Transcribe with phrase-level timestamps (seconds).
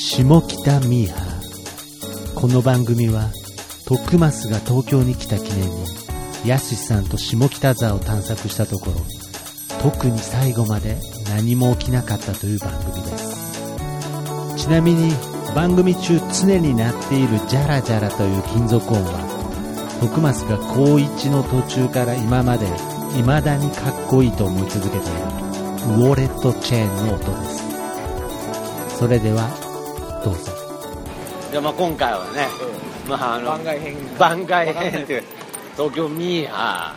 [0.00, 2.34] 下北ミーハー。
[2.36, 3.32] この番組は
[3.84, 10.98] 徳増が東京に来た記念にやすしさんと下北沢を探索したところ特に最後まで
[11.30, 14.56] 何も起きなかったという番組です。
[14.56, 15.12] ちなみに
[15.52, 22.68] 番組中常に鳴っているジャラジャラという金属音は徳増が高1の途中から今まで
[23.16, 25.18] 未だにかっこいいと思い続けている
[26.06, 27.66] ウォレットチェーンの音です。
[28.96, 29.67] それでは
[30.24, 30.52] どうぞ。
[31.50, 32.48] じゃあまあ今回はね、
[33.08, 35.24] まああの番外編番外編という
[35.76, 36.94] 東京ミーハ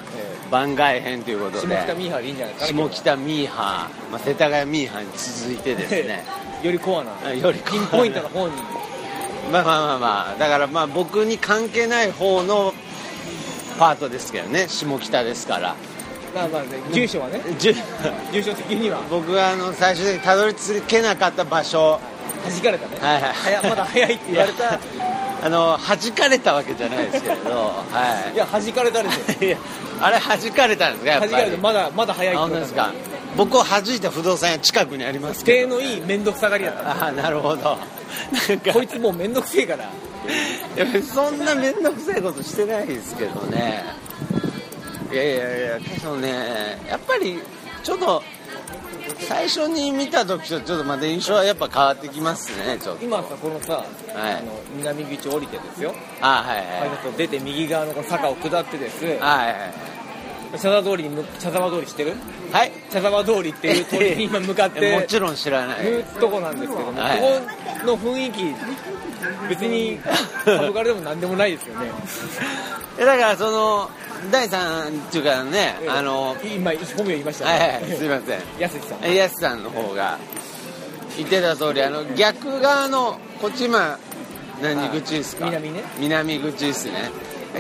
[0.48, 2.74] ー番外編ということで下北ミーハーでいいんじゃないですか？
[2.74, 6.24] 下北ミーハー、まあ、世田谷ミーハーに続いてですね。
[6.64, 7.80] よりコアなよりコアな。
[7.80, 8.54] ピンポイントの方に。
[9.52, 12.74] まあまあまあまあだからまあ僕に関係ない方の
[13.80, 15.76] パートですけどね下北ですから。
[16.36, 17.42] まあまあね住所はね。
[17.60, 18.54] 住所。
[18.54, 19.02] 的には。
[19.10, 22.00] 僕があの最終的にたどり着けなかった場所
[22.50, 22.98] 弾かれたね。
[23.00, 23.34] はいはい。
[23.34, 24.80] 早まだ早いって言われた。
[25.44, 27.52] あの弾かれたわけじゃないですけれど。
[27.52, 28.36] はい。
[28.36, 29.58] いや弾かれたですよ
[30.02, 31.32] あれ弾かれたんですかやっぱり。
[31.32, 31.58] 弾かれた。
[31.62, 33.12] まだまだ早いあって言われた本当ですか。
[33.38, 36.84] 僕を弾いた不動産屋近くにありますけ手のいい面倒くさがりだった。
[36.84, 37.78] どああなるほど。
[38.50, 38.74] なんか。
[38.74, 39.90] こいつもう面倒くせえから。
[41.02, 43.84] そんな面倒くさいことしてないですけどね。
[45.12, 47.38] いやいやいやけどねやっぱり
[47.84, 48.24] ちょっと
[49.20, 53.04] 最初に見た時とちょっとまた印象はやっぱ変わってきますねちょっと。
[53.06, 54.34] 今さこのさ、はい。
[54.36, 55.94] あの南口降りてですよ。
[56.22, 59.06] あはい改札を出て右側のこの坂を下ってです。
[59.06, 59.92] はいはい
[60.54, 62.14] 茶沢通りにむ茶沢通り知ってる？
[62.52, 62.72] はい。
[62.90, 65.86] 茶沢通りっていう通りに今向かって もちろん知らない。
[65.86, 67.20] るとこなんですけども、はい。
[67.20, 67.40] こ
[67.80, 68.54] この雰囲気
[69.48, 69.98] 別に
[70.44, 71.90] サブカルでも何でもないですよね。
[73.00, 73.90] えだからその
[74.30, 75.90] 第三っていうかねええ。
[75.90, 78.40] あの今本名言いましたはいはいすいません。
[78.60, 79.16] やすしさん。
[79.16, 80.20] やすさんの方が
[81.18, 83.98] 言ってた通りあの逆側のこっち今
[84.62, 85.46] 何口ですか？
[85.46, 85.84] 南ね。
[85.98, 87.10] 南口ですね。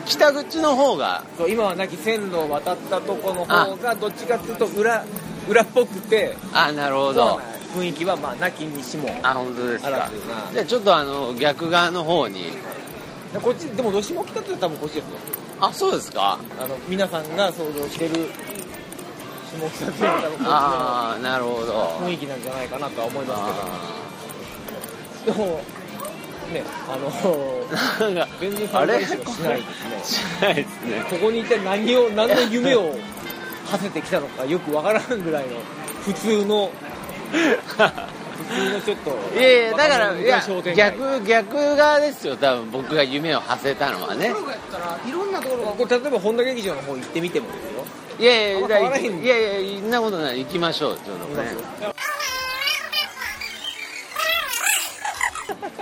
[0.06, 5.04] 北口の方がそう今はなき線路を渡ったとこの方がどっちかっていうと裏
[5.50, 7.38] 裏っぽくてあなるほど。
[7.38, 7.44] な
[7.76, 10.10] 雰囲気はまあなきにしもあ本当ですか。
[10.54, 12.52] じゃあちょっとあの逆側の方に。
[13.42, 15.12] こっちでもどしも来たって多分こっちですよ
[15.62, 16.40] あそうですか？
[16.60, 18.16] あの皆さんが想像してる
[19.52, 21.74] 下北っていうのは多分こっちのああなるほど。
[22.06, 25.38] 雰囲気なんじゃないかなとは思いますあけど。
[25.38, 25.62] でも
[26.54, 30.02] ねあのー なんか全然参加しかしないですね。
[30.04, 31.06] しないですね。
[31.10, 32.96] ここに一体何を何の夢を
[33.68, 35.58] 馳せてきたのかよくわからんぐらいの
[36.04, 36.72] 普通の
[38.44, 39.10] 普通のちょっと
[39.40, 40.42] いやいやだからいや
[40.76, 42.36] 逆逆側ですよ。
[42.36, 44.28] 多分僕が夢を馳せたのはね。
[44.28, 44.38] やっ
[44.72, 45.72] たらいろんなところが。
[45.72, 47.86] これ例えば本田劇場の方行ってみてもですよ。
[48.20, 50.40] いやいやあんま変わらへんいやいやそんなことない。
[50.40, 51.50] 行きましょうちょっとね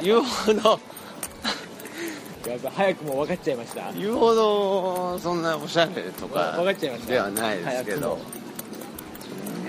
[0.02, 0.80] 言うほど。
[2.48, 3.92] やっぱ早くも分かっちゃいました。
[3.94, 7.12] 言うほどそんなおしゃれとか分かっちゃいました。
[7.12, 8.18] ではないですけど。
[8.18, 8.39] 早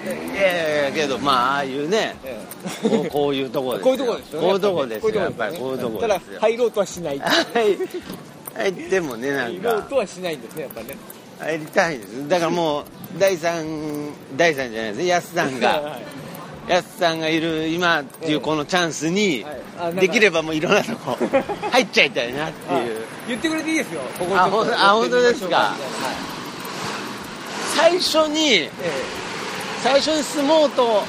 [0.05, 2.39] いやいやけどまあああいうねえ
[2.89, 3.93] こうこういうとこですよ。
[3.93, 6.41] こういうとこですよねこういうとこですよやっこういうとこぱりこういうとこただですよ。
[6.41, 7.25] 入ろうとはしないは
[8.57, 8.59] い。
[8.63, 8.73] はい。
[8.73, 10.97] でもねなん入ろうかとはしないんですねやっぱね。
[11.39, 12.85] 入りたいですだからもう
[13.19, 13.65] 第三
[14.37, 15.69] 第三じゃないですやすさんが。
[15.81, 16.03] はい
[16.69, 19.45] やすさんがいる今っていうこのチャンスに
[19.99, 21.17] できればもういろんなとこ
[21.73, 23.01] 入っちゃいたいなっていう。
[23.27, 24.49] 言ってくれていいですよここあ
[24.93, 25.75] 本当ですか？
[27.75, 28.71] 最初にえ
[29.83, 31.03] 最初に住もうと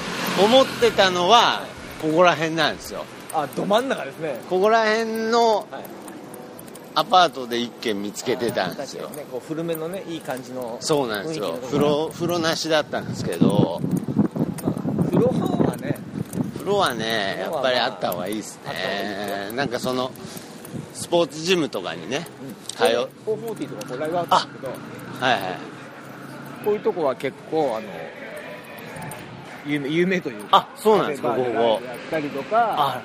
[0.44, 1.62] 思ってたのは
[2.02, 3.06] ここら辺なんですよ。
[3.32, 4.40] えあど真ん中ですね。
[4.50, 5.66] ここら辺のはい。
[6.94, 9.10] アパートで一軒見つけてたんですよ。
[9.10, 11.58] ねこう古めのねいい感じのそうなんですよ。
[11.64, 13.82] 風呂風呂なしだったんですけど。
[15.06, 15.98] 風呂派はね
[16.58, 19.52] 風呂はねやっぱりあった方がいいですね。
[19.56, 20.12] なんかその
[20.94, 22.26] スポーツジムとかにね
[22.76, 23.10] 通う。
[23.26, 24.74] 440とかこうライブあったんですけど。
[25.26, 25.42] はいはい。
[26.66, 27.88] こういうとこは結構あの
[29.66, 30.48] 有名有名というか。
[30.52, 31.30] あそうなんですか？
[31.36, 32.76] ここやったりとか。
[32.78, 33.02] あ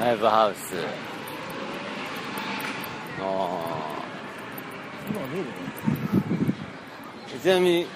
[0.00, 0.74] ライブハウス。
[3.20, 3.58] あ
[5.10, 7.86] 今見えるーちなみに。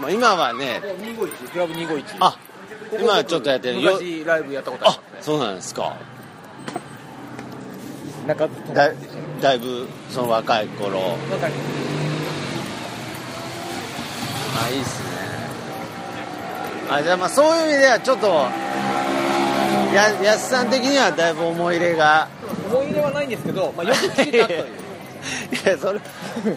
[0.00, 0.80] まあ今はね。
[0.80, 2.38] の251クラブ251あ
[2.98, 3.82] 今はちょっとやってる。
[3.82, 3.92] よ。
[3.92, 5.96] 昔ライブやったことああそうなんですか。
[8.26, 8.34] だ
[9.42, 11.16] だいぶその若い頃。
[11.30, 11.54] 中に
[14.56, 15.08] あいいっすね。
[16.90, 18.28] あじゃあまあそういう意味ではちょっと
[19.94, 22.28] や安さん的にはだいぶ思い入れが。
[22.68, 24.66] 思い入れはないんですけど、まあ、よく来てたという。
[25.64, 26.00] いやそれ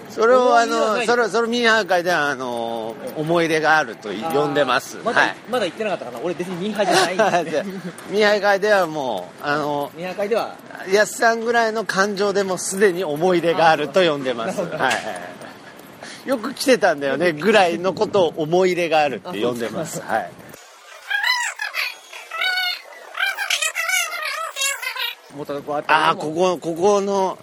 [0.09, 4.97] それをあのそれそれミーハー会ではあの思い出があると呼んでます。
[5.05, 5.35] まだ、はい。
[5.49, 6.19] まだ言ってなかったかな。
[6.21, 7.63] 俺別にミーハーじゃないんで。
[8.09, 10.55] ミーハー会ではもうあのミーハー会では。
[10.91, 14.57] 安さんぐらいの感情でもすでに思い出があると呼んでます。
[14.57, 15.36] なるほどはい
[16.27, 20.01] よく来てたんだよねぐらいのことを思い入れがあるって呼んでます。
[20.01, 20.31] はい。
[25.87, 27.37] あああここここの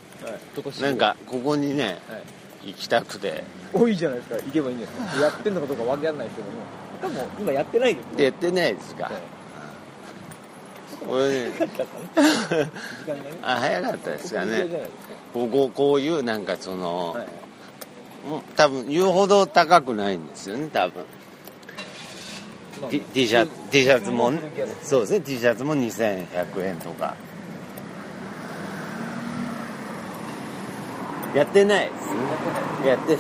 [0.81, 2.69] なんかここにねはい。
[2.73, 3.45] 行きたくて。
[3.73, 5.21] 多いじゃないですか行けばいいんですか。
[5.21, 6.55] やってんのかどうかわかんないですけども。
[7.01, 8.25] 多分今やってないですね。
[8.25, 9.05] やってないですか。
[9.05, 9.15] はい。
[11.07, 11.53] これね。
[11.57, 12.71] 早かったね。
[13.05, 14.89] 時間がねあ早かったですかね。
[15.33, 17.17] こここういうなんかその、
[18.57, 21.05] 多分言うほど高くないんですよね多分。
[22.81, 24.33] まあ T, T シャツ T シャツも
[24.83, 27.15] そうですね T シャツも2100円とか。
[31.35, 32.07] やってないです
[32.83, 32.89] ね。
[32.89, 33.19] やって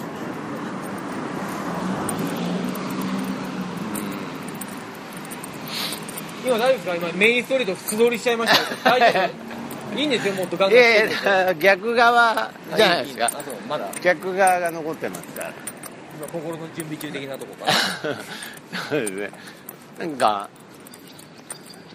[6.47, 6.95] 今大丈夫ですか？
[6.97, 8.53] 今メインストリート素通りしちゃいまし
[8.85, 9.44] た大丈夫？
[9.97, 13.31] いいんですよもっとガンいガンしてやいや逆側じゃないですか。
[13.69, 13.91] まだ。
[14.03, 15.53] 逆側が残ってますから。
[16.19, 17.67] 今心の準備中的なとこか。
[17.67, 17.73] ら
[18.91, 19.31] そうですね。
[19.99, 20.49] なんか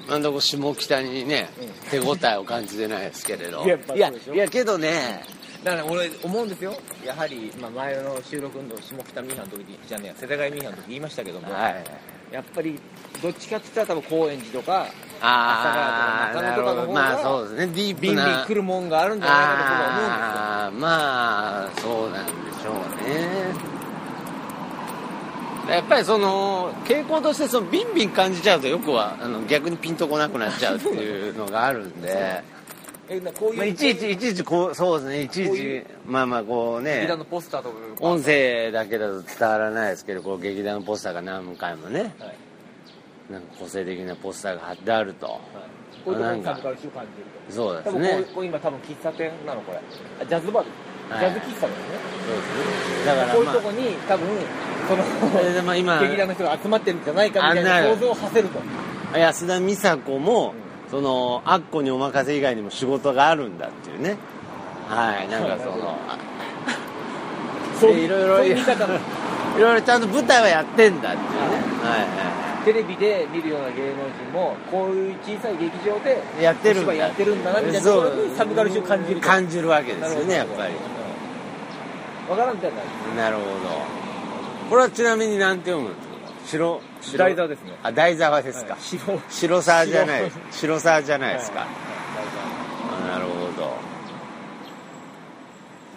[0.10, 1.50] なんだこう下北にね、
[1.92, 3.63] 手応えを感じてないですけれど。
[3.63, 3.68] い
[4.00, 5.24] やいやけどね。
[5.63, 6.75] だから俺思うんですよ。
[7.06, 11.84] やはり、まあ、前の収録の下北ミーハーの時にじゃね世田谷ミーハーの時言いましたけども、はい
[12.31, 12.80] やっぱり
[13.22, 14.88] どっちかって言ったら多分高円寺とか
[15.22, 17.68] ああ朝とか中野とかの方がまあそうですね。
[17.68, 20.81] ディープビンビンな来るもんがあるんじゃないかと僕は思うんですよ。
[20.81, 22.76] まあそうなんでしょう
[23.10, 23.80] ね。
[25.70, 32.44] やっぱりその傾向としてそのビンビン感じちゃうとよくはあの逆にピンとこなくなっちゃうっていうのがあるんで、
[33.10, 36.98] えなこういう、まあ、いちいちいちいちこうそうですねいちいちまあまあこうね。
[36.98, 42.14] 劇団のポスターとか音声だけだと伝わらないですけどこう劇団のポスターが何回もね。
[42.20, 42.36] はい。
[43.32, 45.26] なんか個性的なポスターが貼ってあると。
[45.26, 45.38] はい。
[46.06, 48.26] こういうところにサブカルチを感じるとそうですね。
[48.34, 49.80] こう今多分喫茶店なのこれ。
[50.22, 50.70] あジャズバーで
[51.10, 51.20] す、はい。
[51.20, 51.84] ジャズ喫茶ですね。
[52.28, 53.06] そうですね。
[53.06, 53.36] だからまあ。
[53.36, 54.28] こういうとこに多分
[54.88, 58.60] そのまあ今劇団の人が集まってるんじゃないかみたいな想像をさせると。
[59.18, 60.54] 安田美沙子も、
[60.90, 64.18] そのアッコにお任せ以外にも仕事があるんだっていうね。
[64.88, 65.98] はいなんかその
[67.80, 67.92] そう。
[67.92, 71.38] いろいろいろいろちゃんと舞台はやってんだっていうね。
[71.84, 72.00] はい。
[72.02, 79.28] はテレビで見るような芸能人もこういう小さい劇場でいやってるやってるんだなみたいなところにサブカルチを感じると。
[79.28, 80.74] 感じるわけですよねやっぱり。
[82.30, 82.72] わからんみたい。
[83.16, 83.48] ななるほど。
[84.70, 86.09] これはちなみに何て読むんですか？
[86.50, 87.18] 白白。
[87.18, 87.72] 台座ですね。
[87.84, 88.81] あ台沢ですか、はい。
[88.81, 89.22] 白。
[89.30, 90.31] 白沢じゃない。
[90.51, 90.51] 白。
[90.51, 91.68] 白沢じゃないですか、はい。
[93.06, 93.31] あなるほ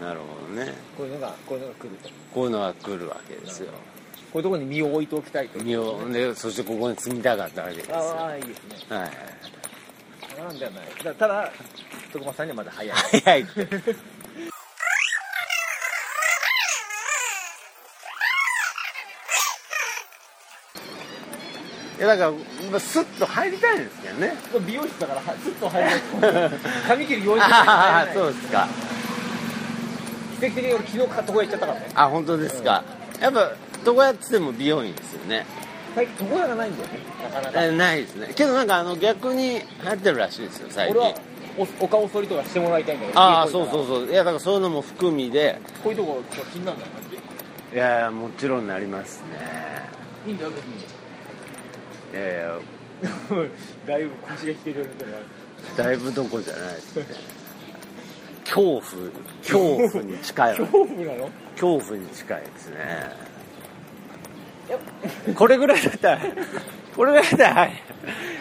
[0.00, 0.06] ど。
[0.06, 0.75] なるほどね。
[0.96, 2.10] こういうのがこういうのが来ると。
[2.34, 3.72] こういうのが来るわけですよ。
[4.32, 8.76] こういうところに身を置いておきたいと身をでそしてここに住みたかったわけですああいいですね。
[8.90, 8.94] い。
[8.94, 9.10] はい
[10.38, 10.84] なんではない。
[11.05, 11.52] だただ
[12.12, 12.96] 徳間さんにはまだ早い。
[12.96, 13.69] 早いって
[22.02, 22.31] やだから
[22.70, 24.34] まあスッと入りたいんですけどね。
[24.66, 25.90] 美容室だからはずっと入る
[26.88, 28.69] 髪切る用意ああそうですか。
[30.40, 31.88] 奇跡的に俺昨日床屋行っちゃったからね。
[31.94, 32.82] あ本当ですか、
[33.20, 33.52] やっぱ
[33.87, 35.46] 床屋っつっても美容院ですよね。
[35.94, 36.99] 最近床屋がないんだよね。
[37.22, 37.65] なかなか。
[37.65, 38.32] えないですね。
[38.34, 41.00] けどなんかあの逆に流行ってるらしいですよ最近。
[41.00, 41.15] 俺は
[41.56, 44.06] おお顔剃りとかしてもらいたいんだけどああそうそううそう。
[44.06, 45.60] いやだからそういうのも含みで。
[45.84, 46.22] こういうとこ
[46.53, 46.93] 気になるんだよ
[47.74, 49.38] いやもちろんなりますね。
[50.27, 50.84] いいんだよ別に
[52.12, 52.58] いやいや
[53.86, 57.06] だいぶ腰が引けるようになってるだいぶどこじゃないですね。
[58.44, 58.81] 恐怖。
[59.42, 60.02] 恐怖。
[60.04, 60.56] に近いわ。
[60.66, 61.31] 恐怖なの？
[61.54, 62.76] 恐怖に近いですね。
[65.34, 66.20] これぐらいだったら
[66.96, 67.72] これぐらいだったら入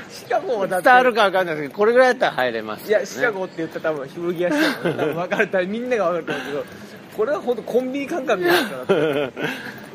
[0.09, 0.85] シカゴはだって。
[0.85, 5.47] 伝わるか分かんないですけどこれぐらいだったら入れますいやシカゴって言ったら多分古着屋シカゴ多分分かる。
[5.49, 6.77] 多分みんなが分かると思うけど
[7.17, 8.69] これは本当コンビニ感覚みたいな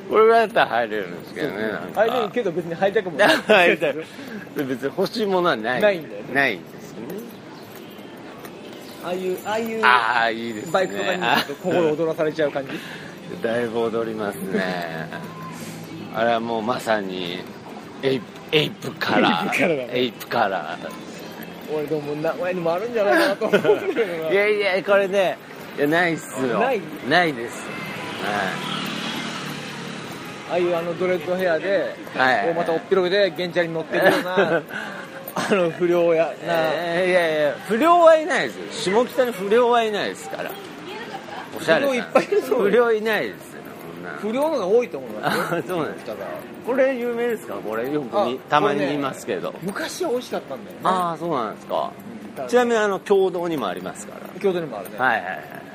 [0.09, 2.07] これぐらいだったら入れるんですけどねなんか。
[2.07, 3.29] 入れるけど別に入りたくもない。
[3.37, 3.95] 入りたい。
[4.57, 5.81] 別に欲しいものはない。
[5.81, 6.35] ないんだよね。
[6.35, 7.15] ないんですよね。
[9.05, 10.73] ああいうああいうああいいですね。
[10.73, 12.73] バイクとかにちょっと心躍らされちゃう感じ？
[13.43, 15.09] だいぶ踊りますね。
[16.15, 17.41] あれはもうまさに
[18.03, 19.91] エイプエイプカラー。
[19.93, 20.95] エイプカラーだね。
[21.73, 24.29] 俺でも名前にもあるんじゃないかなと思うんだけどな。
[24.31, 25.37] ーいやいやこれね
[25.77, 26.61] いやないっすよ。
[26.61, 26.81] ない？
[27.09, 27.65] ないです
[30.51, 32.49] ああいうあのドレッドヘアで、はい。
[32.51, 34.63] 大股おっぴろげで原チャリに乗ってるような
[35.35, 38.95] あの不良やな、えーいやいや不良はいないですよ。
[38.95, 40.51] 下北に不良はいないですから。
[41.59, 43.57] おしゃれ不良いっぱいいる不良いないです
[44.21, 46.07] 不良のが多いと思いますそうなんです
[46.67, 47.55] これ有名ですか？
[47.55, 50.81] これよくたまに見ますけど、昔は美味しかったんだよね。
[50.85, 51.91] ああそうなんですか。
[52.41, 52.47] うん。
[52.49, 54.41] ちなみにあの共同にもありますから。
[54.41, 55.39] 京都にもあるね、はいはいはい。
[55.39, 55.66] あ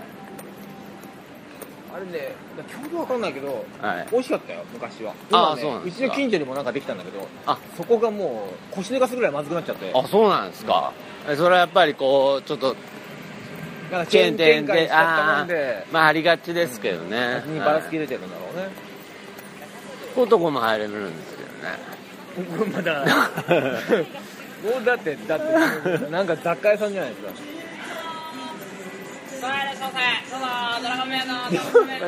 [2.02, 2.36] れね
[2.84, 4.08] 京都わかんないけどはい。
[4.12, 5.14] 美味しかったよ昔は。
[5.30, 6.06] 今ねそうなんですか？
[6.06, 7.58] ちの近所にもなんかできたんだけどあ。
[7.78, 9.92] そこがもう腰抜かすぐらいまずくなっちゃって。
[9.94, 10.92] あそうなんですか？
[11.30, 12.76] えそれはやっぱりこうちょっと
[13.92, 18.70] なんかチェーン店で展開しちゃったもんでまあありがちですけどね、味にバラつきはい出てるんだろうね、
[20.16, 22.72] こういうとこも入れるんですけどね。
[22.74, 23.06] まだ。
[24.64, 27.32] もうだってだってなんか雑貨屋さんじゃないですか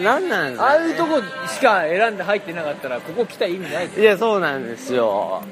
[0.01, 4.03] 何なんですか、ああいうとこしか選んで入ってなかったらここ来た意味ないですよ。
[4.03, 5.43] いやそうなんですよ。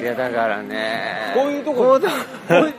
[0.00, 1.32] いやだからね。
[1.34, 1.76] こういうとこ。
[1.78, 2.14] こういうとこ。
[2.50, 2.74] ういう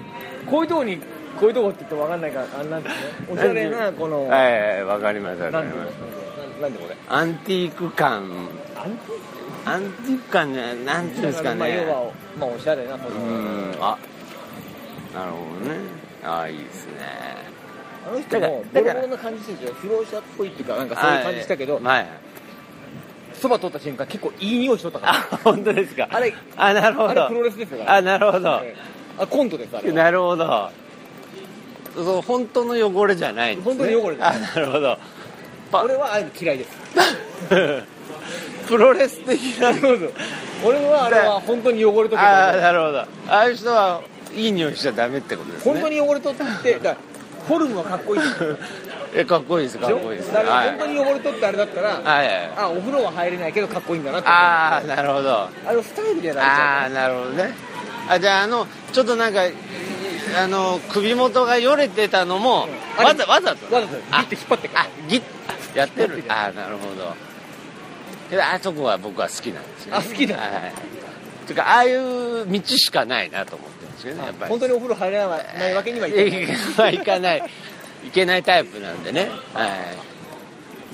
[0.46, 1.04] こういうとこにこ
[1.46, 3.02] ういうとこって言って分かんないからあんなんですね。
[3.30, 5.92] おしゃれなこの、はいはいわかりますわかります。
[6.62, 6.96] ななんでこれ？
[7.08, 9.02] アンティーク感アンテ
[9.66, 13.10] アンティーク感ねなんていうんですかまあ、要ねは、まあ、おしゃれなその。
[13.10, 13.76] うん。
[13.82, 13.98] あ
[15.14, 15.80] なるほどね。
[16.24, 17.39] あいいですね
[18.10, 22.08] あの人もボロボロな感じするんですよ不老者っぽいっていうかなんかそういう感じしたけどはい。
[23.40, 25.14] そば、取った瞬間結構いい匂いしとったから。
[25.14, 26.10] あ本当ですか？
[26.12, 28.60] あれあなるほあれプロどレスですよあなるほど。
[28.64, 29.22] ええ。
[29.22, 29.96] あコントですあれは。
[29.96, 30.72] なるほど。
[31.96, 34.98] そう本当の汚れじゃないんです、ね、本当に汚れあなるほど。
[35.72, 36.70] パ俺はああいうの嫌いです。
[38.68, 39.74] プロレス的な。
[39.74, 40.14] そうそう
[40.66, 43.00] 俺はあれは本当に汚れとけああばなるほど。
[43.00, 44.02] ああいう人は
[44.36, 45.72] いい匂いしちゃダメってことですね。
[45.74, 46.80] 本当に汚れとって
[47.50, 48.22] フォルムはかっこいい。
[48.22, 48.58] ですよ
[49.16, 50.32] えかっこいいですかっこいいです。
[50.32, 50.70] だからはい。
[50.70, 52.28] 本当に汚れとってあれだったら、はい。
[52.28, 54.28] はいあお風呂は入れないけどかっこいいんだなって。
[54.30, 55.50] ああなるほど。
[55.66, 56.86] あれスタイルでやられちあゃう。
[56.86, 57.56] あなるほどね。
[58.08, 59.42] あじゃああのちょっとなんか
[60.38, 62.68] あの首元がよれてたのも、
[63.00, 63.04] うん。
[63.04, 63.74] わざわざと？
[63.74, 63.96] わざと。
[63.96, 65.24] ギッて引っ張ってかあらギッ
[65.76, 66.24] やってる。
[66.28, 67.16] ああなるほど。
[68.30, 70.38] けどあそこは僕は好きなんですよ、ね、あ好きだ。
[70.38, 71.56] はいてい。
[71.56, 74.50] うかああいう道しかないなと思ってですけどねやっぱり。
[74.50, 76.96] 本当にお風呂入らないわけにはいかない。
[76.96, 77.44] いかない。
[78.08, 79.30] いけないタイプなんでね。
[79.54, 79.70] はい。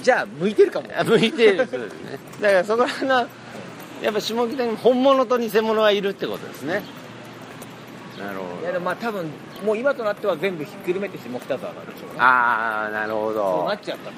[0.01, 0.87] じゃあ向いてるかも。
[0.95, 2.19] あ向いてるそうですね。
[2.41, 3.27] だからそこら辺の
[4.01, 6.81] やっぱ下北に本物と偽物はいるってことですね。
[8.19, 9.29] なるほいやでもまあ多分
[9.65, 12.15] もう今となっては全部ひっくるめて下北沢なんでしょうね。
[12.15, 14.13] どああなるほそうどなっちゃったと。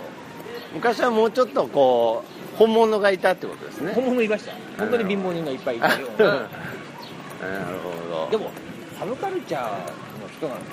[0.73, 3.93] 昔はもうちょっとこう本物がいたってことですね。
[3.93, 4.53] 本物いました。
[4.77, 6.27] 本当に貧乏人がいっぱいいたような。
[6.27, 6.47] なる
[7.83, 8.31] ほど。
[8.31, 8.51] でも
[8.99, 10.65] サブカルチャーの人なんて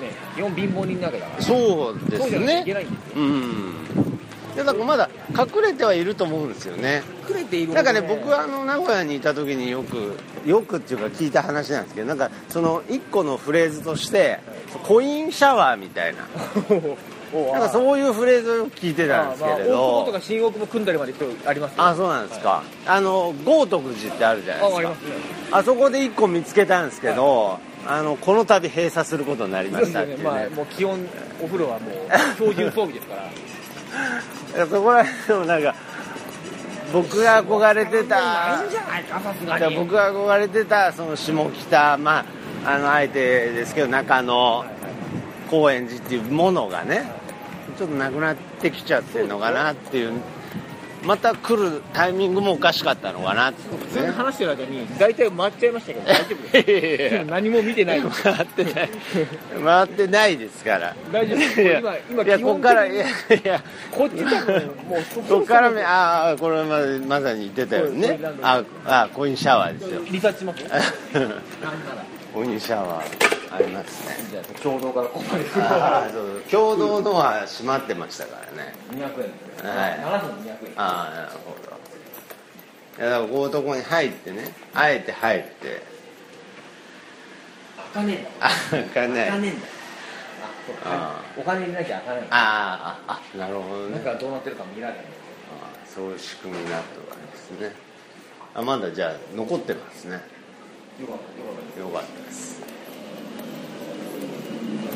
[0.00, 0.12] ね。
[0.34, 1.42] 基本貧乏人なわけだから。
[1.42, 3.16] そうですそうじゃなきゃいけねないんですよ。
[3.16, 3.74] うん。
[4.56, 7.02] でだからまだ隠れてはいると思うんですよね。
[7.28, 14.40] 隠れているなんかね僕はあの名古屋にいた時によくよくっていうか聞いた話なんですけどなんかその一個のフレーズとして
[14.84, 16.26] コインシャワーみたいな
[17.32, 22.62] なんかうそういうフレーズを聞いてたんですけれ大久保とどか新大久保組んだりまで人ありますよあそうなんですか。
[22.86, 24.76] あの豪徳寺ってあるじゃないですか。
[24.76, 25.10] あありますね。
[25.52, 30.24] あそこで一個見つけたんですけどあのこの度閉鎖することになりましたっていうね。
[30.24, 31.06] まあもう基本
[31.42, 33.22] お風呂はもう標準装備ですから。
[33.22, 33.26] い
[34.58, 35.74] やそこら辺でもなんか
[36.92, 38.62] 僕が憧れてた
[39.76, 42.24] 僕が憧れてたその下北ま
[42.64, 44.64] ああのあえてですけど中野
[45.50, 47.10] 高円寺っていうものがね
[47.76, 50.12] ちょっとなくなってきちゃってるのかなっていう
[51.04, 53.76] また来るタイミングもおかしかったのかなって。
[53.76, 56.70] 普通に話してる間に大体回っちゃいましたけど大丈夫です。
[56.70, 57.24] いやいや。
[57.24, 58.90] 何も見てない回ってない
[59.64, 60.96] 回ってないですから。
[61.12, 61.38] 大丈夫。
[61.38, 61.78] ですいや。
[61.78, 63.08] 今今いやこっからいやい
[63.44, 63.62] や。
[63.92, 68.18] こっち多分もうそこっからめああこれままさに言ってたよね。
[68.42, 70.00] ああコインシャワーですよ。
[70.10, 70.64] リサーチします
[71.14, 74.28] なんならコインシャワーありますね。
[74.30, 78.74] じゃあ共同からここまでああそう共同のは閉まってましたからね。
[78.92, 81.78] 200円ですねはい7分200円ああなるほど。
[82.98, 84.52] いやだからこういうとこに入ってね。
[84.74, 85.82] あえて入って。
[87.94, 88.30] 開かねえんだ。
[88.42, 88.50] あ
[88.94, 89.50] かんないあ開かねえ。
[89.52, 89.66] んだ
[90.84, 93.96] あお金入れなきゃ開かないあああなるほどね。
[94.04, 95.08] 中どうなってるか見られないあ
[95.64, 97.74] あそういう仕組みになってるわけですね。
[98.54, 100.20] あまだじゃあ残ってますね
[101.00, 102.60] よかったよかっよかったです。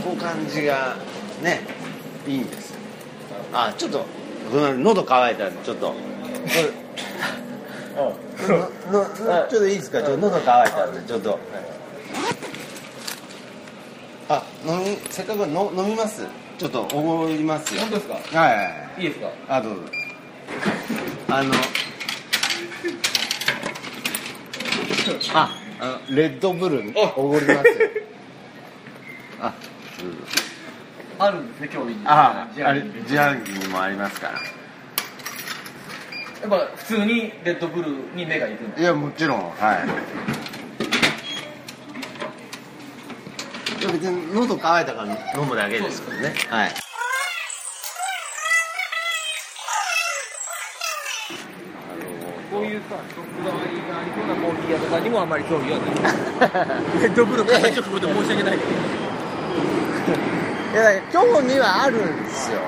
[0.05, 0.97] こう感じが
[1.43, 1.61] ね
[2.27, 2.75] いいんです。
[3.53, 4.05] あちょっと
[4.51, 5.95] 喉乾いたんでちょっと。
[7.95, 11.39] ののちょっといいですかちょっと喉乾いたんでちょっと。
[14.29, 16.27] あ飲みせっかくの飲みます
[16.59, 17.83] ちょっとおごりますよ。
[17.83, 18.15] 本当ですか？
[18.39, 19.03] はいはいはい。
[19.03, 19.31] いいですか？
[19.49, 19.83] あどうぞ。
[21.29, 21.53] あの
[25.35, 27.13] ああのレッドブルあ。
[27.17, 27.65] おごりますよ。
[29.41, 29.53] あ。
[31.19, 32.07] あるんですね競技に。
[32.07, 34.39] あああれ自販機にもありますから。
[36.49, 39.53] ぱ普通にレッドブルに目がいくんですいやもちろんはい。
[43.81, 45.07] いや別に喉乾いたから
[45.41, 46.33] 飲むだけですけどね。
[46.49, 46.82] はい
[52.73, 53.01] いうさこ
[53.45, 55.91] だわりがありそうなコーヒー屋とかにもあんまり興味はない。
[57.03, 58.71] レッドブル片直後で申し訳ないけど
[60.73, 62.59] いや興味はあるんですよ。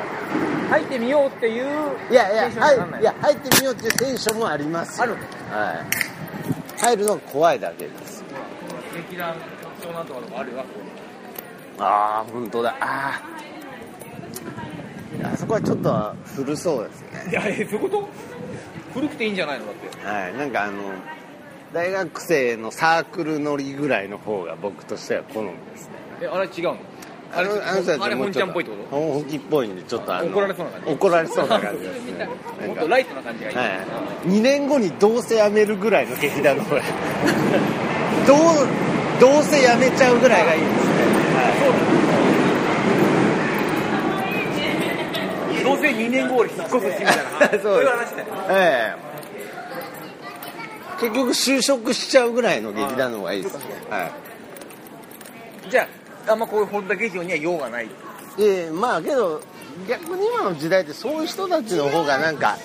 [0.71, 1.65] 入ってみようっていう
[2.11, 5.05] いやいやはいいや入ってみようっていうテンションもありますよ。
[5.05, 5.19] あるは
[6.77, 6.81] い。
[6.81, 8.25] 入るのが怖いだけです。
[8.95, 9.35] 劇団
[9.83, 10.65] 長なんとかのもあるよ
[11.79, 12.77] ああ本当だ。
[12.81, 13.21] あ
[15.23, 17.31] ああそこはちょっと古そうですね。
[17.31, 18.09] いやえそういうこと？
[18.95, 19.67] 古くていいんじゃないの？
[19.67, 20.07] だって。
[20.07, 20.93] はいなんかあの
[21.73, 25.95] 大学生のサークル乗りぐらいの方が僕としては好みですね。
[26.23, 26.77] えあれ違うの？
[27.37, 28.97] あのあの人たち本ちもうちょっとゃんっぽいってこと？
[28.97, 30.91] 本気っぽいんでちょっとあの怒られそうな感じ？
[30.93, 32.29] 怒られそうな感じですね。
[32.69, 36.83] もっとライトな感じがいい、はい、2年後にどうせ辞めるぐらいの劇団の方が。
[38.27, 38.39] どう
[39.21, 40.85] どうせ辞めちゃうぐらいがいいですね、
[45.65, 47.17] どうせ2年後俺引っ越すしみたい
[47.57, 47.59] な。
[47.63, 47.83] そう。
[47.83, 48.27] いう話だよ。
[48.51, 49.15] ええ。
[51.01, 53.57] 結局就職しちゃうぐらいの劇団の方がいいです
[53.91, 54.11] は
[55.69, 55.89] じゃ
[56.27, 57.89] ああんまこういう本田劇場には用がないい
[58.39, 59.43] ええまあけど
[59.89, 62.57] 逆に今の時代ってそういう人たちの方がなんか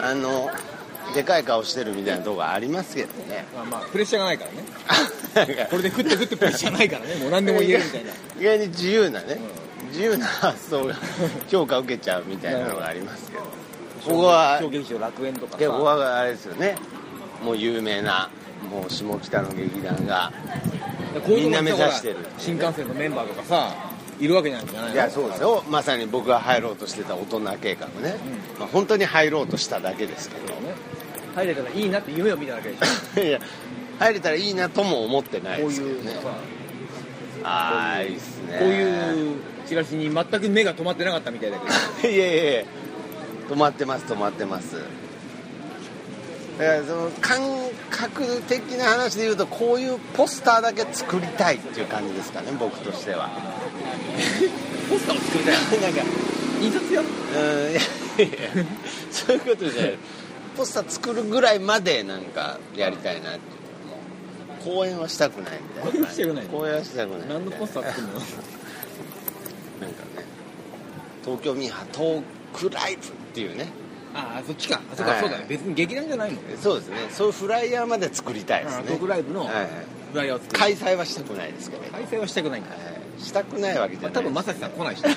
[0.00, 0.50] あの
[1.14, 3.44] でかい顔してるみたいなとこありますけどね。
[3.54, 5.66] まあまあプレッシャーがないからね。
[5.70, 7.16] これで食って食ってプレッシャーないからね。
[7.16, 8.12] もう何でも言えるみたいな。
[8.40, 9.38] 意外に自由なね、
[9.90, 10.94] 自由な発想が
[11.48, 13.42] 評価を受けちゃうみたいなのがありますけど。
[14.00, 16.76] ここは小劇場楽園とかここはあれですよね。
[17.44, 18.30] もう有名な
[18.70, 20.32] もう下北の劇団が
[21.26, 22.16] みんな目指してる。
[22.38, 23.74] 新幹線のメンバーとかさ
[24.18, 24.94] いるわけじゃないの。
[24.94, 25.62] いやそうですよ。
[25.68, 28.16] まさに僕が入ろうとしてた大人計画ね、
[28.58, 30.46] まあ、本当に入ろうとしただけですけど。
[30.60, 30.74] ね。
[31.34, 33.20] 入れたらいいなって夢を見ただけでしょ。
[33.20, 33.40] いや
[33.98, 36.12] 入れたらいいなとも思ってないですけどね。
[36.12, 36.28] いうさ。
[37.44, 38.58] ああいいっすね。
[38.58, 39.36] こういう
[39.70, 42.08] チラシに全く目が止まってなかったみたいだけど。
[42.12, 42.64] いやいやいや。
[43.48, 44.74] 止まってます止まってます。
[46.58, 47.40] だからその感
[47.88, 53.30] 覚的な話で言うとこういうポスターだけ作りたいっていう感じですかね僕としては。
[54.90, 55.54] ポスターを作りたい？
[55.80, 56.02] なんか
[56.60, 57.00] 印刷屋？
[57.00, 57.06] うん。
[57.06, 57.80] いや
[58.26, 58.64] いや
[59.12, 59.98] そういうことじゃない。
[60.56, 63.40] ポスター作るぐらいまでなんかやりたいなって。
[64.64, 65.90] 公演はしたくないみたいな。
[65.90, 66.44] 公演はしたくない。
[66.46, 68.12] 公演はしたくない何のポスター作るの？
[69.80, 70.24] なんかね。
[71.24, 72.22] 東京ミーハートー
[72.54, 73.68] クライブっていうね。
[74.14, 74.80] ああそっちか。
[74.92, 75.20] あそうか、はい。
[75.20, 75.46] そうだね。
[75.48, 76.56] 別に劇団じゃないもんね。
[76.60, 76.96] そうですね。
[77.10, 78.82] そういうフライヤーまで作りたいですね。
[78.86, 79.66] あトークライブのはいはい。
[80.12, 80.58] フライヤーを作る。
[80.58, 84.12] 開催はしたくないですけど、開催はしたくないんだ、はい、したくないわけじゃない。
[84.12, 85.02] まあ、多分正樹さん来ないし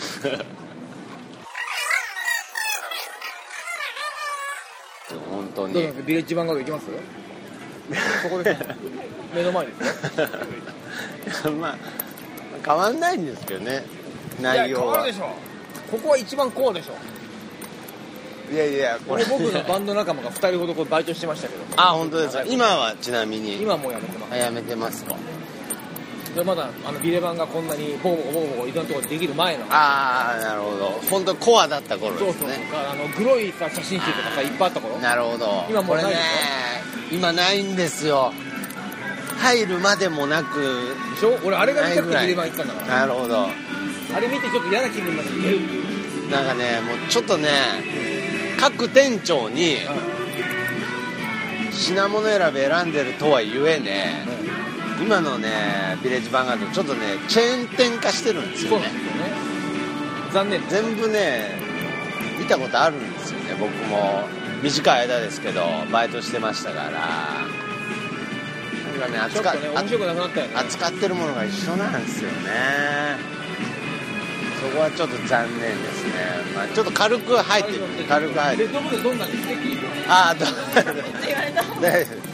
[5.30, 5.74] 本当に。
[6.06, 6.86] ビレッジヴァンガード行きます？
[8.24, 8.62] そこです
[9.36, 9.74] 目の前で
[11.32, 11.54] すよ。
[11.60, 11.78] まあ
[12.66, 13.84] 変わんないんですけどね
[14.42, 14.68] 内容は。
[14.68, 15.26] いや変わるでしょ。
[15.92, 16.94] ここは一番こうでしょ。
[18.54, 19.26] いやいやこれ。
[19.26, 21.64] 僕のバンド仲間が2人ほどこれバイトしてましたけど。
[21.76, 22.44] あ本当ですか。
[22.44, 23.62] 今はちなみに。
[23.62, 24.34] 今もうやめてます。
[24.34, 25.16] あやめてますか。
[26.36, 29.66] でまだあのビレバンがこんなにボコボコボコボコいろんなところでできる前の。
[29.70, 30.86] ああなるほど。
[31.10, 34.98] 本当コアだった頃そうそうですねあのグロいさ写真集とかさいっぱいあった頃。
[34.98, 35.64] なるほど。
[35.70, 36.16] 今もうないでしょ。
[36.16, 36.20] これね
[37.12, 38.34] 今ないんですよ。
[39.38, 40.96] 入るまでもなく。
[41.14, 41.38] でしょ？
[41.46, 42.88] 俺あれが見たくてビレバン行ったんだから。
[43.02, 43.48] なるほど
[44.16, 45.60] あれ見てちょっと嫌な気分になってる
[46.30, 47.50] なんかねもうちょっとね
[48.60, 49.78] 各店長に
[51.72, 54.26] 品物選び選んでるとはゆえね
[55.02, 58.86] 今のねビレッジヴァンガードちょっとねチェーン店化してるんですよね。
[60.32, 60.62] 残念。
[60.70, 61.60] 全部ね
[62.40, 63.56] 見たことあるんですよね。
[63.60, 64.28] 僕も
[64.62, 66.92] 短い間ですけどバイトしてましたから。
[69.00, 69.56] なんかね扱っ
[70.56, 73.34] 扱ってるものが一緒なんですよね
[74.64, 76.14] そこはちょっと残念ですね、
[76.56, 77.80] まあ、ちょっと軽く入ってる。
[78.08, 80.50] 軽く入ってどんなに素敵ああどう？
[81.82, 82.34] 大丈夫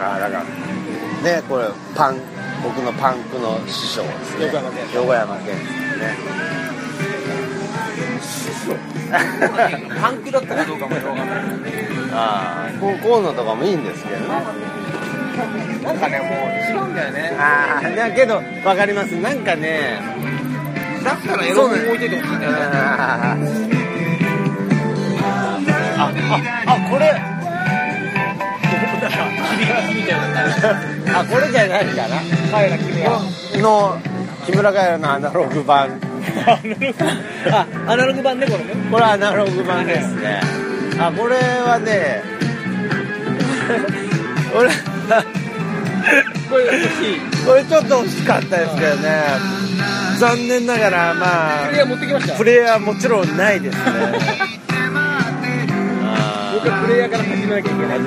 [0.00, 1.64] ああだからねこれ
[1.96, 2.20] パン
[2.62, 4.46] 僕のパンクの師匠ですね。
[4.46, 4.94] 横山健。
[4.94, 6.65] 横山健ですね
[10.00, 11.38] パンクだったかどうかもよくわかんない
[12.12, 12.70] ああ。
[12.80, 14.26] こうのとかもいいんですけどね。
[15.84, 16.28] なんかねもう
[16.60, 17.36] 違うんだよね。
[17.38, 17.90] ああ。
[17.90, 19.12] だけど分かります。
[19.12, 20.00] なんかね
[21.04, 23.36] だったらエロ本置いててほしいんだよねあ
[25.98, 26.10] あ
[26.66, 27.14] ああこれ。
[31.14, 32.16] あこれじゃないかな。
[32.50, 33.20] カエラ君が
[33.62, 33.98] の
[34.44, 36.00] 木村カエラのアナログ版
[37.50, 38.74] あアナログ版ねこれね。
[38.90, 40.40] これアナログ版ですね。
[40.98, 42.22] あこれはね
[44.54, 44.68] 俺
[46.48, 47.46] これが欲しい。
[47.46, 49.24] これちょっと惜しかったですけどね。
[50.18, 52.36] 残念ながらまあプレイヤー持ってきました？
[52.36, 53.82] プレイヤーもちろんないですね。
[56.02, 57.98] あ 僕はプレイヤーから始めなきゃいけない。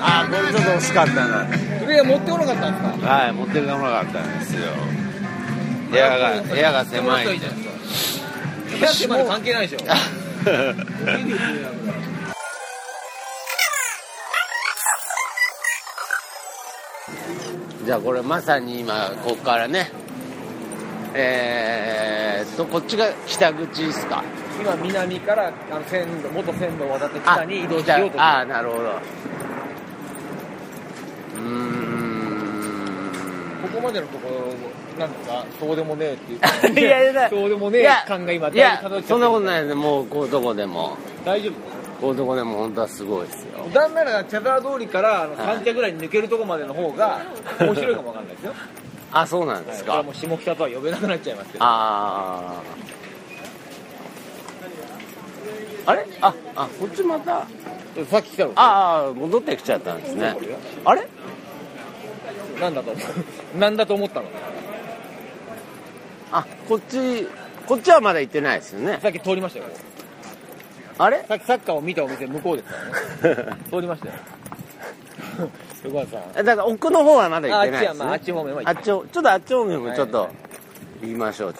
[0.00, 1.44] あこれちょっと惜しかったな。
[1.80, 3.12] プレイヤー持ってこなかったんですか？
[3.12, 4.60] はい持っていかなかったんですよ
[5.90, 7.32] 部屋が部屋が狭い部
[8.80, 9.86] 屋狭い関係ないでしょ。
[17.84, 19.90] じゃあこれまさに今ここからね。
[21.12, 24.22] えーっとこっちが北口ですか？
[24.60, 28.20] 今南からあの線路元線路を渡って北に移動しようと。
[28.20, 28.84] ああなるほど。
[28.84, 33.10] うーん
[33.62, 34.52] ここまでのところ
[34.98, 36.80] なんかそうでもねえっていう。
[36.80, 40.96] いやいや そうでもねえ感が今いやそんなことないですもうこういうとこでも。
[41.24, 41.52] 大丈夫？
[42.00, 43.66] こういうとこでも本当はすごいですよ。
[43.74, 45.58] なんなら茶沢通りからあのはい。
[45.58, 47.20] 3茶ぐらいに抜けるとこまでの方が
[47.60, 48.54] 面白いかもわかんないですよ。
[49.12, 50.04] あそうなんですか、はい。
[50.04, 51.64] もう下北とは呼べなくなっちゃいますけど。
[51.64, 52.54] あ
[55.86, 56.06] ああれ？
[56.20, 57.46] ああこっちまた。
[58.08, 60.36] さっき来たろああ戻ってきちゃったんですね。
[60.84, 61.06] あれ？
[62.60, 63.00] なんだと思
[63.56, 63.58] う？
[63.58, 64.26] なんだと思ったの？
[66.32, 67.26] あこっち
[67.66, 68.98] こっちはまだ行ってないですよね。
[69.02, 69.66] さっき通りましたよ。
[70.98, 71.24] あれ？
[71.26, 73.56] さっきサッカーを見たお店向こうですからね。
[73.70, 74.14] 通りましたよ。
[75.84, 76.44] 横川さん。
[76.44, 80.30] だから奥の方はまだ行あってないです、ね、あっち方面は行ってあっちをちょっとあっち方面もちょっとはい
[81.02, 81.54] 言いましょう、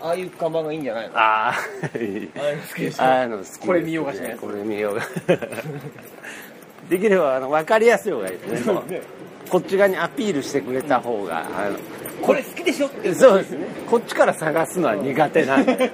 [0.00, 1.16] ああいう看板がいいんじゃないの？
[1.16, 1.54] あああ
[1.94, 3.02] あいうの好きでしょ？
[3.04, 3.66] ああいうの好きですね。
[3.66, 5.02] これ見ようがしないこれ見ようが。
[6.90, 8.74] できればあの分かりやすい方がいいですね。
[8.88, 9.02] ね
[9.50, 11.76] こっち側にアピールしてくれた方が、あの
[12.22, 13.14] これ好きでしょって。
[13.14, 13.66] そうですね。
[13.88, 15.90] こっちから探すのは苦手なんで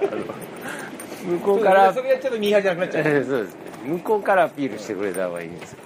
[1.27, 3.05] 向こうからそれやっちゃうとミーハーじゃなくなっちゃう。
[3.07, 3.55] えーそうです。
[3.55, 5.79] ね向こうからアピールしてくれた方がいいんですよ。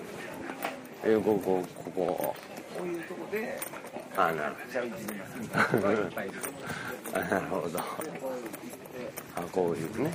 [1.04, 2.34] えーここここ
[2.76, 3.58] こういうとこで
[4.16, 4.54] あなる
[5.70, 5.88] ほど。
[7.14, 10.10] あなるほどあこういうね。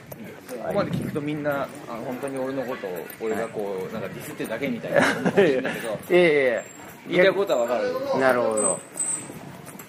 [0.49, 4.99] ここまで聞くとみんなあの本当に俺のことを俺がこうなんかディスってるだけみたいな。
[4.99, 5.99] 思うかもしれないけど。
[6.09, 6.63] いやいやいや
[7.07, 8.79] 言いたいことはわかるなるほど。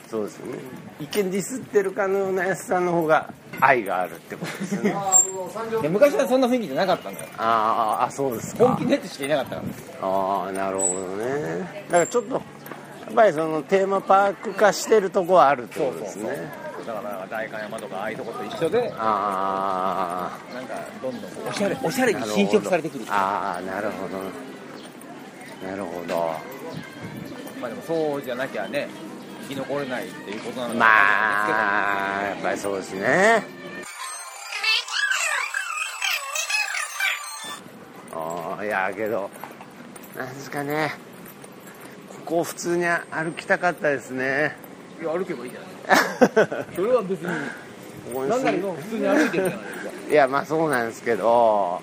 [0.08, 0.58] そうですよね。
[1.00, 4.94] 一見ディスってるかのようなやつさんの方が愛があるってことですよね。
[5.82, 8.66] で昔はそんな雰囲気じゃなかったんだよあーあそうですか。
[8.68, 10.08] 本気のやつしかいなかったから。
[10.08, 11.84] ああなるほどね。
[11.88, 12.40] だからちょっとや
[13.10, 16.50] っぱりそのテーマパーク化してるとこはあるってことですね。
[16.86, 23.04] だから代官山とかああいうとこと一緒であなんかどんどんおしゃれおしゃれあに侵食されてくる。
[23.08, 24.18] ああなるほど。
[25.68, 26.55] なるほど
[27.66, 28.88] まあでもそうじゃなきゃね
[29.48, 33.42] 生き残れないっていうことなのかないあやっぱりそうですね。
[38.14, 39.30] ああいやけど
[40.16, 40.92] なんですかね。
[42.08, 44.56] ここ普通に歩きたかったですね。
[45.00, 46.66] いや歩けばいいじゃない。
[46.74, 47.26] それは別に。
[47.26, 50.12] ここになんなりの普通に歩いてるじゃないですか。
[50.12, 51.82] いやまあそうなんですけど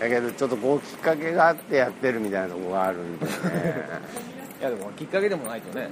[0.00, 3.32] だけどちょっとこうきっかけがあってやってるみたいなところがあるんでね。
[3.32, 5.88] い やでもきっかけでもないとね。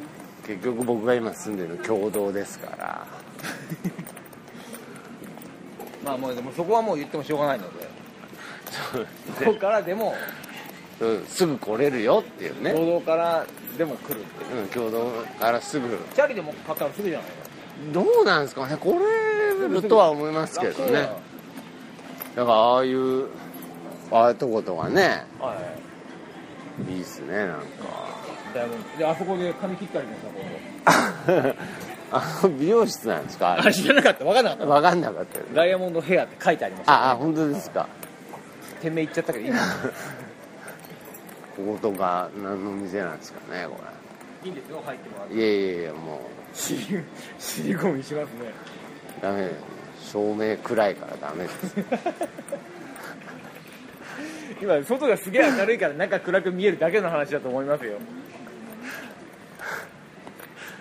[0.46, 3.06] 結局僕が今住んでるの共同ですから。
[6.04, 7.86] まあもうでもそこはもう言ってもしょうがないので。
[9.44, 10.14] ここからでも。
[11.00, 13.44] うんすぐ来れるよっていうね、労働から
[13.76, 14.62] でも来るっていう。
[14.62, 15.98] うん、共同からすぐ。
[16.14, 17.28] チャリでも買ったらすぐじゃない
[17.92, 18.76] どうなんですかね。
[18.76, 21.10] 来れるとは思いますけどね。
[22.36, 23.26] だからああいう
[24.12, 25.24] ああいうとことかね。
[25.40, 25.56] は
[26.88, 26.92] い。
[26.92, 27.64] いいっすねなんか
[28.54, 30.28] だいぶであそこで髪切ったりもした
[31.28, 31.54] 今度。
[32.14, 33.56] あの美容室なんですか？
[33.58, 34.24] あ知らなかった。
[34.24, 34.66] 分かんなかった。
[34.66, 36.92] 分かんなかったダイヤモンドヘアって書いてありました。
[36.92, 37.86] ああ本当ですか。
[38.82, 39.56] 店名言っちゃったけどいいこ
[41.56, 43.76] ことか何の店なんですかねこ
[44.44, 45.34] いいんですよ入ってもらって。
[45.36, 46.20] れいやいやいやも
[46.52, 47.04] 尻
[47.38, 48.52] 尻込みしますね。
[49.20, 49.50] うダメ。
[50.02, 51.76] 照明暗いからダメです。
[54.60, 57.98] 今外がすげえ明るいから中暗く見えるだけの話だと思いますよ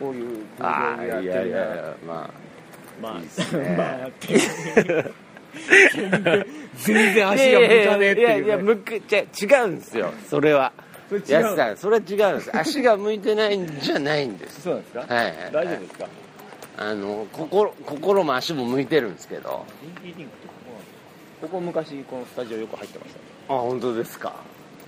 [0.01, 2.33] こういうやってるなやいやいやま
[3.01, 3.75] まあいいっすね。
[3.77, 5.13] まあやってる
[5.95, 10.13] 全然全然足が向かねえっていやいう、ね、いや向くじゃ違うんですよ。
[10.29, 10.73] それは。
[11.09, 11.55] それ違うやす。
[11.55, 12.57] さんそれは違うんです。
[12.57, 14.61] 足が向いてないんじゃないんです。
[14.61, 15.51] そうなんですか、はいはいはい。
[15.51, 16.07] 大丈夫ですか
[16.77, 19.65] あの心心も足も向いてるんですけど。
[21.41, 24.35] ここ昔このスタジオよく入ってましたねあ本当ですか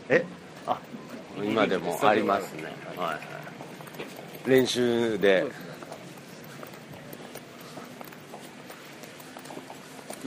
[0.08, 0.24] え
[0.68, 0.80] あ
[1.44, 3.43] 今でもありますねはいはい
[4.46, 5.46] 練習で。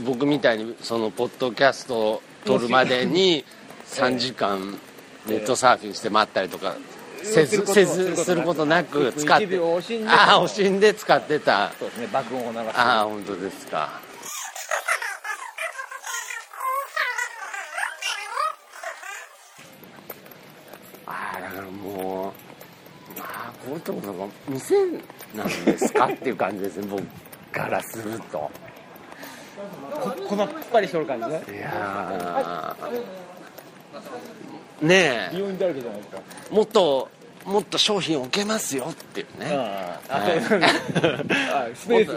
[0.04, 3.46] 僕みたいにそのポッドキャストを撮るまでに
[3.86, 4.78] 3時間
[5.26, 6.76] ネットサーフィンして待ったりとか
[7.22, 11.72] せずせずすることなく使っ1てああ惜しんで使ってた。
[11.78, 12.72] そうですね爆音を流して。
[12.74, 14.00] ああ本当ですか
[23.86, 24.74] ところが店
[25.34, 26.86] なんですかっていう感じですね。
[26.88, 27.02] 僕
[27.52, 28.50] からすると。
[30.28, 31.42] こ粉っぱりしてる感じね。
[31.48, 34.86] いやー。
[34.86, 35.34] ねえ。
[36.50, 37.08] もっと
[37.46, 39.46] もっと商品置けますよっていうね。
[41.74, 42.12] スペース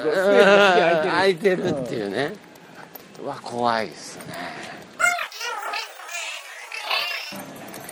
[1.08, 1.70] 空いてる。
[1.70, 2.34] っていうね、
[3.22, 4.24] うわ怖いですね。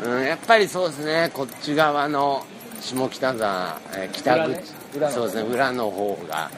[0.03, 1.31] うんやっぱりそうですね。
[1.33, 2.45] こっち側の
[2.95, 6.49] 下北沢、えー北口、裏ねそうですね裏の方が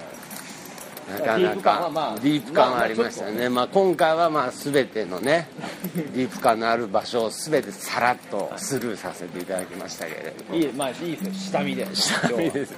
[1.09, 5.47] なかなかディープ感はありましたね、まあ、今回はまあ全てのね
[5.95, 10.55] ディープ感のある場所を全てさらっとスルーさせていただきましたけれども。
[10.55, 11.33] いいまあいいですよ。
[11.33, 11.87] 下見で。
[11.95, 12.73] 下見です。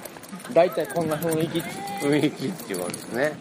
[0.54, 1.58] 大体こんな雰囲気
[2.00, 3.32] 雰囲気っていうことですね。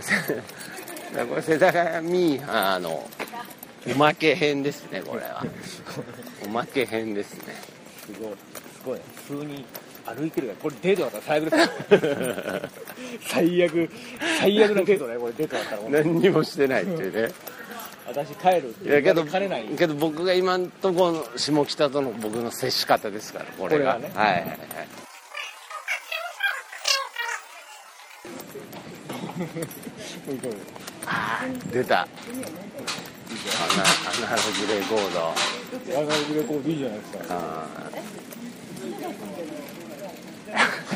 [1.28, 3.06] これ世田谷ミーハーの
[3.94, 5.44] おまけ編ですねこれは。
[6.46, 7.54] おまけ編ですね。
[8.06, 8.32] すごい。
[8.32, 8.49] す
[8.84, 8.98] ごい。
[9.28, 9.64] 普通に
[10.06, 11.58] 歩いてるからこれデートだったら最悪で
[13.20, 13.90] す 最悪
[14.40, 17.32] 最悪なデートだよこれデートだったら何にもしてないっていうね。
[18.08, 24.10] 私帰るっていやけどけど僕が今んとこの下北との僕の接し方ですからこれがね。
[24.14, 24.58] はいはいはい。
[31.06, 32.00] あ ー出た。
[32.00, 32.08] アナ
[34.36, 35.28] ログレコード。
[36.00, 37.90] アナログレコードいいじゃないですかあー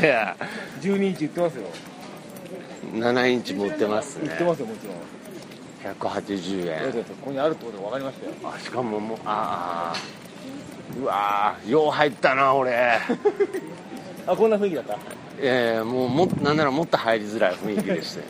[0.05, 0.37] いや。
[0.83, 1.65] 12インチ売ってますよ。
[2.93, 4.29] 7インチ持ってますね。
[4.31, 4.97] 売ってますよもちろん。
[5.95, 8.55] 180だって円ここにあるってことが分かりましたよ。
[8.55, 9.97] あしかももうああ
[10.99, 12.73] うわーよう入ったな俺。
[14.27, 14.97] あこんな雰囲気だった？
[15.41, 18.27] えー、もうもなんならもっと入りづらい雰囲気でしたよ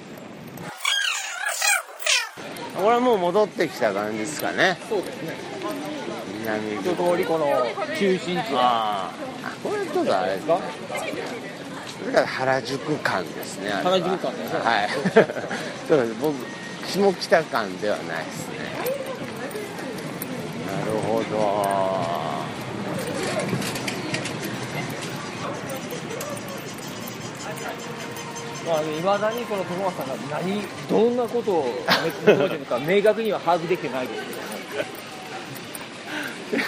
[2.77, 4.79] これはもう戻ってきた感じですかね。
[4.89, 5.35] そうですね。
[6.41, 7.47] 南一通りこの
[7.99, 9.47] 中心地あー。
[9.47, 10.59] あこれちょっとあれですか
[12.05, 14.19] それから原宿間ですね原宿間ね
[14.63, 14.91] はい。
[15.89, 16.15] そうです。
[16.21, 16.35] 僕
[16.87, 18.55] 下北間ではないですね。
[20.67, 22.45] なるほど。
[28.67, 31.67] まあいまだにこの友松さんが何どんなことを
[32.05, 34.23] 熱望してるのか明確には把握できてないです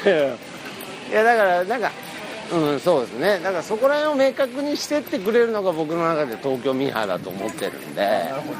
[0.04, 0.36] けどね。
[1.12, 1.92] いやだからなんか
[2.52, 3.40] うんそうですね。
[3.40, 8.02] だからそこら辺を明確にしてってくれるのが僕の中で東京ミーハーだと思ってるんで。
[8.02, 8.52] なるほ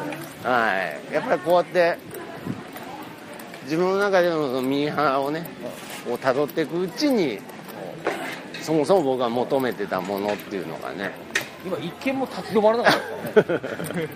[0.45, 0.51] ど。
[0.51, 0.73] は
[1.11, 1.15] い。
[1.15, 1.99] やっぱりこうやって
[3.65, 5.47] 自分の中でのそのミーハーをね
[6.05, 7.39] こう辿っていくうちに
[8.63, 11.13] そもそも僕が求めてたものっていうのがね。
[11.65, 14.09] 今一見も立ち止まらなかったですからね。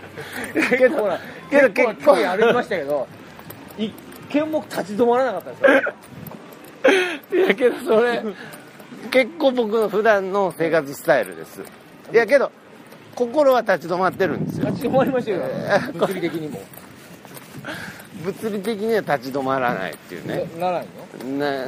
[0.79, 1.19] けど結構な
[1.51, 3.09] けど結構結構歩きましたけど
[3.77, 3.95] 一
[4.29, 8.23] 見も立ち止まらなかったですよ いやけどそれ
[9.11, 11.63] 結構僕の普段の生活スタイルです。
[12.13, 12.53] いやけど
[13.15, 14.69] 心は立ち止まってるんですよ。
[14.69, 15.41] 立ち止まりましたよ。
[15.43, 16.61] えー物理的にも。
[18.25, 20.47] 物理的には立ち止まらないっていうね。
[20.59, 20.87] ならない
[21.25, 21.39] の？
[21.39, 21.67] な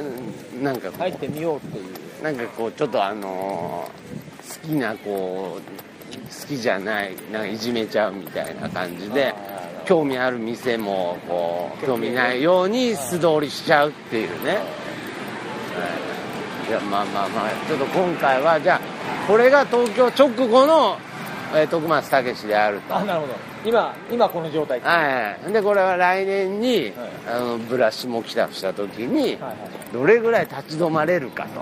[0.61, 1.85] なんかこ入ってみようっていう。
[2.21, 5.61] うなんかこうちょっとあのー好きなこう
[6.17, 9.33] 好きじゃないなんかいじめちゃうみたいな感じで
[9.85, 14.55] 興味ある店もこう興味ないように素通りしちゃうっていうね。
[14.55, 14.61] はい
[16.67, 18.81] いやまあまあまあちょっと今回はじゃあ
[19.27, 20.97] これが東京直後の、
[21.55, 22.95] えー徳松武史であると。
[22.95, 23.33] あなるほど。
[23.65, 26.93] 今今この状態はいでこれは来年に、はい。
[27.27, 29.57] あのブラシも来たした時に、はいはい。
[29.93, 31.61] どれぐらい立ち止まれるかと。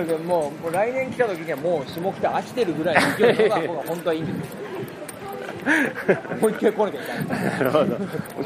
[0.24, 4.62] もうもう来年来た時にはもう下北飽きてるぐらいの勢いのが 僕は本当はいいんですよ。
[6.40, 7.98] もう一回来なきゃいけないなるほど。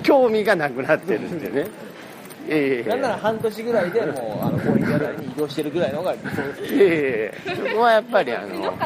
[0.02, 1.66] 興味がなくなってるってね
[2.46, 2.84] いやいやいや。
[2.86, 6.28] なんなら半年ぐらいでもうあの高円寺あたりに移動してるぐらいのが理想
[6.62, 7.32] ですいやいやいや。
[7.70, 8.78] そこはやっぱりあの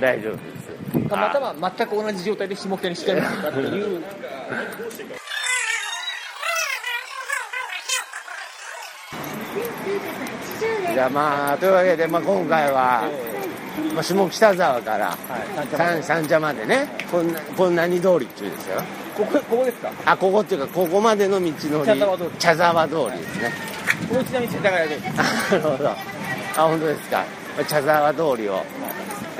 [0.00, 0.40] 大丈夫で
[1.02, 4.02] すまたまあ全く同じ状態で下北にしてるのかっていう。
[10.94, 13.08] じゃあまあというわけで、まあ、今回は
[13.94, 16.88] まあ、下北沢からはい三三茶までね。
[17.10, 18.82] こんなこんな何通りっていうんですよ。
[19.16, 19.90] ここここですか？
[20.04, 21.54] あここっていうかここまでの道のり。
[21.86, 22.30] 茶沢通り。
[22.38, 23.52] 茶沢通りですね。
[24.08, 25.02] ここちなみに世田谷通り。
[25.06, 25.12] あ
[25.52, 25.90] なるほど。
[25.90, 25.96] あ
[26.56, 27.24] 本当ですか。
[27.68, 28.62] 茶沢通りを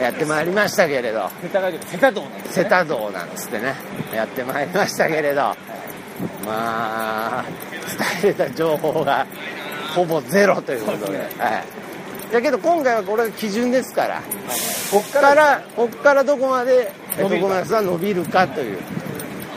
[0.00, 1.30] やってまいりましたけれど。
[1.42, 1.92] 世田谷通り。
[1.92, 3.74] 世田道なんです瀬田道なんつってね。
[4.14, 5.40] やってまいりましたけれど。
[6.46, 7.44] まあ
[8.22, 9.26] 伝えれた情報が
[9.94, 11.18] ほぼゼロということで。
[11.18, 11.28] はい
[12.32, 14.22] だけど今回はこれが基準ですから。
[14.90, 15.62] こっから。
[15.76, 17.48] こっからどこまで伸びるか。
[17.48, 18.78] 徳松は伸びるかという。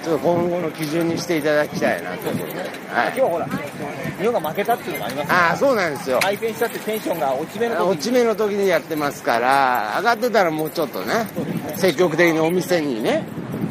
[0.03, 2.27] ちょっと今後の基準にしていただきたいなと。
[2.27, 2.67] いうことで、はい、
[3.07, 5.31] 今日はほら日本が負けたっていうのもあります。
[5.31, 6.19] ああそうなんですよ。
[6.21, 11.13] 敗戦したってテンションが落ち目の時落ち目の時にやってますから上がってたらもうちょっとね
[11.77, 13.25] 積極的にお店にね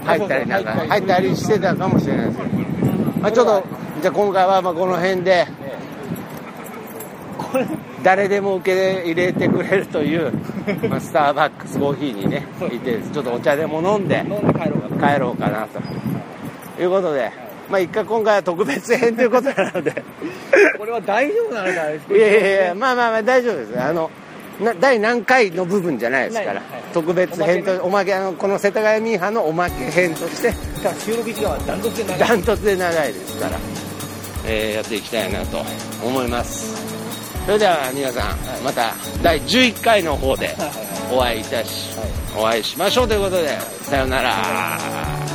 [0.04, 2.38] 入ったりなんか入ったりしてたかもしれないです。
[2.38, 2.50] けど、
[3.20, 3.64] まあ、ちょっと
[4.00, 5.46] じゃあ今回はまあこの辺で。
[7.38, 7.66] これ
[8.04, 10.30] 誰でも受け入れてくれるという、
[10.88, 12.46] まあ、スターバックスコーヒーにね。
[12.70, 14.22] いてちょっとお茶でも飲んで
[15.00, 15.80] 帰ろうかなと。
[16.80, 17.30] いうことで
[17.70, 20.02] まあ一回今回は特別編ということなので。
[20.78, 23.80] これは大丈夫なのかですいやいやいやまあまあまあ大丈夫です。
[23.80, 24.10] あの
[24.60, 26.62] な第何回の部分じゃないですから、
[26.92, 30.52] 特別編とおまけあのこの世田谷ミーハーのおまけ編として
[31.00, 33.58] 収録時間は断トツで長いダントツで長いですから、
[34.46, 35.64] えーやっていきたいなと
[36.04, 36.83] 思います
[37.44, 40.56] それでは皆さんまた第11回の方で
[41.12, 41.90] お会いいたし、
[42.36, 45.33] お会いしましょうということでさようなら